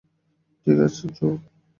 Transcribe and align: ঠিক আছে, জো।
ঠিক 0.67 0.77
আছে, 0.79 1.05
জো। 1.17 1.27